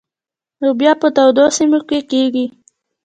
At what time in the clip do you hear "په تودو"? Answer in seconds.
1.01-1.45